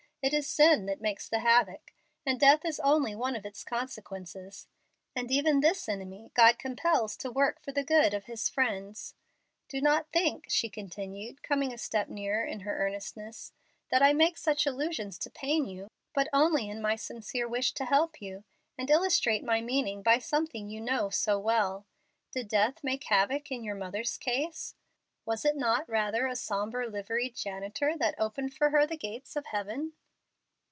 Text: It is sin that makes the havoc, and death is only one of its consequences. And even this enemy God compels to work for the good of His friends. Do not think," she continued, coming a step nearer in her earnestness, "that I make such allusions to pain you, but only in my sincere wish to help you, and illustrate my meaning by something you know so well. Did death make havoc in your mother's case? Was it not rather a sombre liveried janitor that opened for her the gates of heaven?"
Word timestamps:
It 0.23 0.35
is 0.35 0.45
sin 0.45 0.85
that 0.85 1.01
makes 1.01 1.27
the 1.27 1.39
havoc, 1.39 1.93
and 2.27 2.39
death 2.39 2.63
is 2.63 2.79
only 2.81 3.15
one 3.15 3.35
of 3.35 3.43
its 3.43 3.63
consequences. 3.63 4.67
And 5.15 5.31
even 5.31 5.61
this 5.61 5.89
enemy 5.89 6.29
God 6.35 6.59
compels 6.59 7.17
to 7.17 7.31
work 7.31 7.59
for 7.59 7.71
the 7.71 7.83
good 7.83 8.13
of 8.13 8.25
His 8.25 8.47
friends. 8.47 9.15
Do 9.67 9.81
not 9.81 10.11
think," 10.11 10.45
she 10.47 10.69
continued, 10.69 11.41
coming 11.41 11.73
a 11.73 11.77
step 11.79 12.07
nearer 12.07 12.45
in 12.45 12.59
her 12.59 12.77
earnestness, 12.85 13.51
"that 13.89 14.03
I 14.03 14.13
make 14.13 14.37
such 14.37 14.67
allusions 14.67 15.17
to 15.17 15.31
pain 15.31 15.65
you, 15.65 15.87
but 16.13 16.29
only 16.31 16.69
in 16.69 16.83
my 16.83 16.95
sincere 16.95 17.47
wish 17.47 17.73
to 17.73 17.85
help 17.85 18.21
you, 18.21 18.43
and 18.77 18.91
illustrate 18.91 19.43
my 19.43 19.59
meaning 19.59 20.03
by 20.03 20.19
something 20.19 20.69
you 20.69 20.81
know 20.81 21.09
so 21.09 21.39
well. 21.39 21.87
Did 22.31 22.47
death 22.47 22.83
make 22.83 23.05
havoc 23.05 23.51
in 23.51 23.63
your 23.63 23.73
mother's 23.73 24.17
case? 24.19 24.75
Was 25.25 25.43
it 25.45 25.55
not 25.55 25.89
rather 25.89 26.27
a 26.27 26.35
sombre 26.35 26.87
liveried 26.87 27.35
janitor 27.35 27.97
that 27.97 28.13
opened 28.19 28.53
for 28.53 28.69
her 28.69 28.85
the 28.85 28.97
gates 28.97 29.35
of 29.35 29.47
heaven?" 29.47 29.93